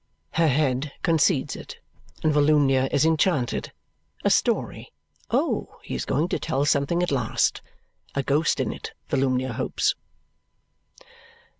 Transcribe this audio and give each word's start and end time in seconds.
Her 0.31 0.47
head 0.47 0.93
concedes 1.03 1.55
it, 1.55 1.77
and 2.23 2.33
Volumnia 2.33 2.89
is 2.91 3.05
enchanted. 3.05 3.71
A 4.25 4.31
story! 4.31 4.91
Oh, 5.29 5.77
he 5.83 5.93
is 5.93 6.05
going 6.05 6.27
to 6.29 6.39
tell 6.39 6.65
something 6.65 7.03
at 7.03 7.11
last! 7.11 7.61
A 8.15 8.23
ghost 8.23 8.59
in 8.59 8.73
it, 8.73 8.93
Volumnia 9.09 9.53
hopes? 9.53 9.93